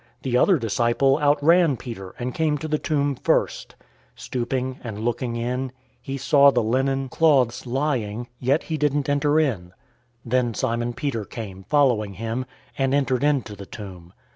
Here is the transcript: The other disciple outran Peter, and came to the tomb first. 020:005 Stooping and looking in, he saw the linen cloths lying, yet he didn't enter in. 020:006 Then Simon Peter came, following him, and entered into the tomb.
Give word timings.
The 0.23 0.35
other 0.35 0.57
disciple 0.57 1.19
outran 1.19 1.77
Peter, 1.77 2.15
and 2.17 2.33
came 2.33 2.57
to 2.57 2.67
the 2.67 2.79
tomb 2.79 3.13
first. 3.13 3.75
020:005 4.17 4.19
Stooping 4.19 4.79
and 4.83 5.05
looking 5.05 5.35
in, 5.35 5.71
he 6.01 6.17
saw 6.17 6.49
the 6.49 6.63
linen 6.63 7.07
cloths 7.07 7.67
lying, 7.67 8.27
yet 8.39 8.63
he 8.63 8.77
didn't 8.79 9.09
enter 9.09 9.39
in. 9.39 9.65
020:006 9.67 9.71
Then 10.25 10.53
Simon 10.55 10.93
Peter 10.93 11.23
came, 11.23 11.65
following 11.69 12.13
him, 12.15 12.47
and 12.79 12.95
entered 12.95 13.23
into 13.23 13.55
the 13.55 13.67
tomb. 13.67 14.11